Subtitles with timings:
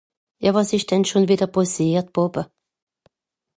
[0.43, 2.45] Ja, wàs ìsch denn schùn wìdder pàssiert, Vàter?